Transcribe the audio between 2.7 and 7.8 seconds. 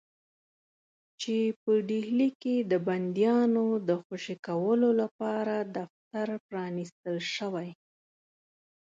د بندیانو د خوشي کولو لپاره دفتر پرانیستل شوی.